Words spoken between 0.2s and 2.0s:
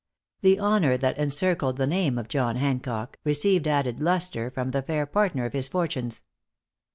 The honor that encircled the